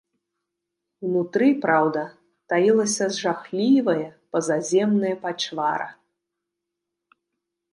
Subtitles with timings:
[1.07, 2.01] Унутры, праўда,
[2.53, 5.87] таілася жахлівае пазаземныя пачвара.